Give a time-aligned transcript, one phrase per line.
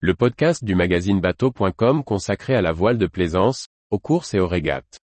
[0.00, 4.46] le podcast du magazine bateau.com consacré à la voile de plaisance, aux courses et aux
[4.46, 5.00] régates.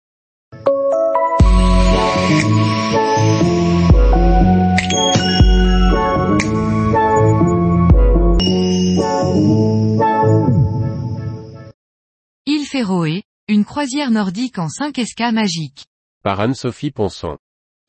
[12.45, 15.83] Île Féroé, une croisière nordique en 5 escas magiques.
[16.23, 17.37] Par Anne-Sophie Ponson.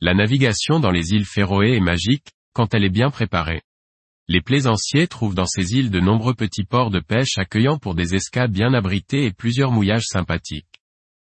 [0.01, 3.61] La navigation dans les îles Féroé est magique, quand elle est bien préparée.
[4.31, 8.13] Les plaisanciers trouvent dans ces îles de nombreux petits ports de pêche accueillants pour des
[8.13, 10.67] escas bien abrités et plusieurs mouillages sympathiques.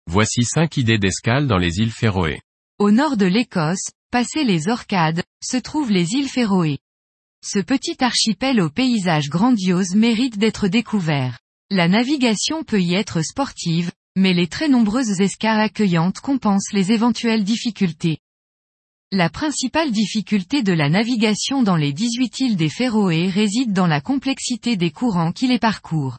[0.05, 2.41] Voici 5 idées d'escale dans les îles Féroé.
[2.77, 6.77] Au nord de l'Écosse, passé les Orcades, se trouvent les îles Féroé.
[7.44, 11.39] Ce petit archipel au paysage grandiose mérite d'être découvert.
[11.72, 17.44] La navigation peut y être sportive, mais les très nombreuses escales accueillantes compensent les éventuelles
[17.44, 18.20] difficultés.
[19.16, 24.02] La principale difficulté de la navigation dans les 18 îles des Féroé réside dans la
[24.02, 26.17] complexité des courants qui les parcourent.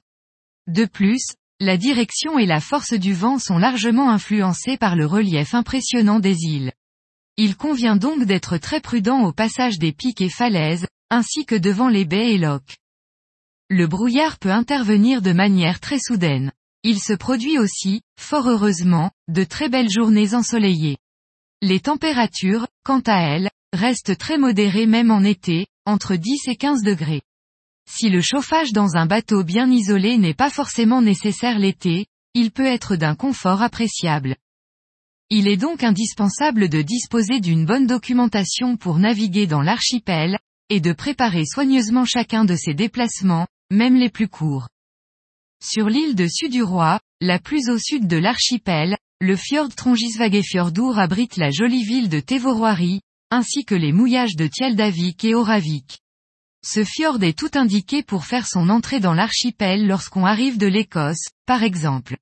[0.68, 5.56] De plus, la direction et la force du vent sont largement influencées par le relief
[5.56, 6.70] impressionnant des îles.
[7.36, 11.88] Il convient donc d'être très prudent au passage des pics et falaises, ainsi que devant
[11.88, 12.76] les baies et loques.
[13.70, 16.52] Le brouillard peut intervenir de manière très soudaine.
[16.84, 20.98] Il se produit aussi, fort heureusement, de très belles journées ensoleillées.
[21.62, 26.82] Les températures, quant à elles, restent très modérées même en été, entre 10 et 15
[26.82, 27.22] degrés.
[27.90, 32.66] Si le chauffage dans un bateau bien isolé n'est pas forcément nécessaire l'été, il peut
[32.66, 34.36] être d'un confort appréciable.
[35.30, 40.38] Il est donc indispensable de disposer d'une bonne documentation pour naviguer dans l'archipel,
[40.68, 44.68] et de préparer soigneusement chacun de ses déplacements, même les plus courts.
[45.62, 51.50] Sur l'île de Sud-du-Roi, la plus au sud de l'archipel, le fjord Trongisvagefjordur abrite la
[51.50, 53.00] jolie ville de Tevoroari,
[53.30, 55.98] ainsi que les mouillages de Tjeldavik et Oravik.
[56.62, 61.30] Ce fjord est tout indiqué pour faire son entrée dans l'archipel lorsqu'on arrive de l'Écosse,
[61.46, 62.18] par exemple.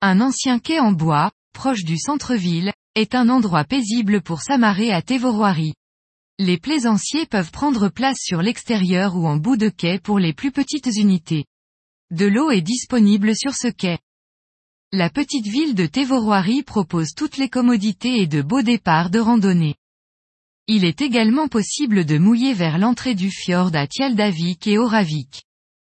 [0.00, 5.02] Un ancien quai en bois, proche du centre-ville, est un endroit paisible pour s'amarrer à
[5.02, 5.74] Tevoroari.
[6.38, 10.50] Les plaisanciers peuvent prendre place sur l'extérieur ou en bout de quai pour les plus
[10.50, 11.44] petites unités.
[12.10, 13.98] De l'eau est disponible sur ce quai.
[14.92, 19.74] La petite ville de Tevoroari propose toutes les commodités et de beaux départs de randonnée.
[20.68, 25.42] Il est également possible de mouiller vers l'entrée du fjord à Tjaldavik et Oravik.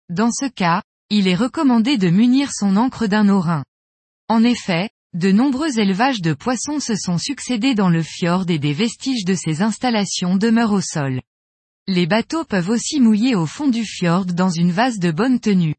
[0.10, 3.66] Dans ce cas, il est recommandé de munir son ancre d'un orin.
[4.30, 8.74] En effet, de nombreux élevages de poissons se sont succédés dans le fjord et des
[8.74, 11.22] vestiges de ces installations demeurent au sol.
[11.88, 15.76] Les bateaux peuvent aussi mouiller au fond du fjord dans une vase de bonne tenue.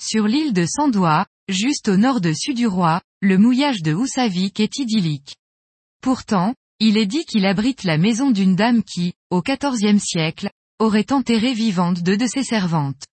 [0.00, 5.36] Sur l'île de Sandois, juste au nord de Suduroi, le mouillage de Houssavik est idyllique.
[6.00, 11.12] Pourtant, il est dit qu'il abrite la maison d'une dame qui, au XIVe siècle, aurait
[11.12, 13.04] enterré vivante deux de ses servantes.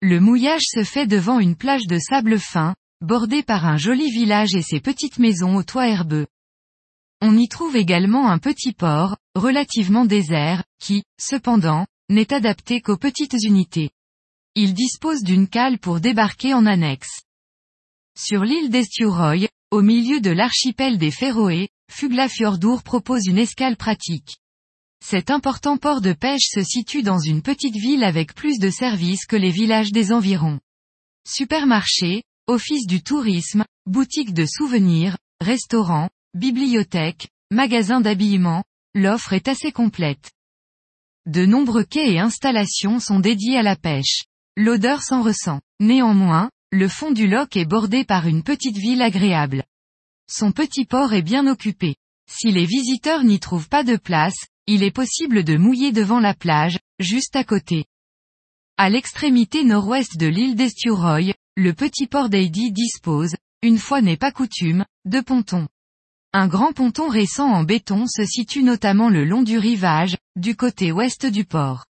[0.00, 4.54] Le mouillage se fait devant une plage de sable fin, bordée par un joli village
[4.54, 6.26] et ses petites maisons au toit herbeux.
[7.20, 13.36] On y trouve également un petit port, relativement désert, qui, cependant, n'est adapté qu'aux petites
[13.42, 13.90] unités.
[14.54, 17.22] Il dispose d'une cale pour débarquer en annexe.
[18.20, 24.38] Sur l'île d'Esturoy, au milieu de l'archipel des Féroé, Fuglafjordur propose une escale pratique.
[25.04, 29.24] Cet important port de pêche se situe dans une petite ville avec plus de services
[29.24, 30.58] que les villages des environs.
[31.28, 38.64] Supermarché, office du tourisme, boutique de souvenirs, restaurant, bibliothèque, magasin d'habillement,
[38.96, 40.32] l'offre est assez complète.
[41.26, 44.24] De nombreux quais et installations sont dédiés à la pêche.
[44.56, 45.60] L'odeur s'en ressent.
[45.78, 49.64] Néanmoins, le fond du loch est bordé par une petite ville agréable.
[50.30, 51.96] Son petit port est bien occupé.
[52.30, 54.36] Si les visiteurs n'y trouvent pas de place,
[54.66, 57.86] il est possible de mouiller devant la plage, juste à côté.
[58.76, 64.30] À l'extrémité nord-ouest de l'île d'Esturoy, le petit port d'Heidi dispose, une fois n'est pas
[64.30, 65.68] coutume, de pontons.
[66.34, 70.92] Un grand ponton récent en béton se situe notamment le long du rivage, du côté
[70.92, 71.86] ouest du port.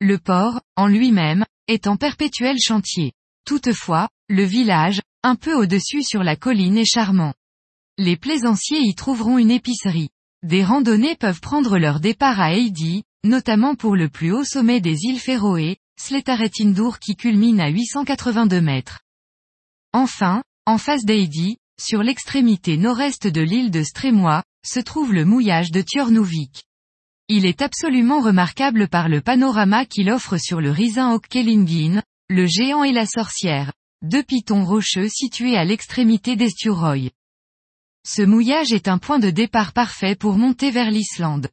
[0.00, 3.12] Le port, en lui-même, est en perpétuel chantier.
[3.44, 7.34] Toutefois, le village, un peu au-dessus sur la colline est charmant.
[7.98, 10.10] Les plaisanciers y trouveront une épicerie.
[10.42, 14.96] Des randonnées peuvent prendre leur départ à Heidi, notamment pour le plus haut sommet des
[15.02, 19.00] îles Féroé, Sletaretindur qui culmine à 882 mètres.
[19.92, 25.70] Enfin, en face d'Heidi, sur l'extrémité nord-est de l'île de Strémois, se trouve le mouillage
[25.70, 26.64] de Tjornuvik.
[27.28, 32.84] Il est absolument remarquable par le panorama qu'il offre sur le Risin Okkelingin, le géant
[32.84, 33.72] et la sorcière,
[34.02, 37.10] deux pitons rocheux situés à l'extrémité d'Esturoy.
[38.06, 41.48] Ce mouillage est un point de départ parfait pour monter vers l'Islande.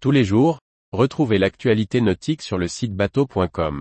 [0.00, 0.58] Tous les jours,
[0.92, 3.78] retrouvez l'actualité nautique sur le site bateau.com.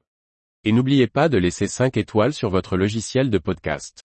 [0.65, 4.04] Et n'oubliez pas de laisser 5 étoiles sur votre logiciel de podcast.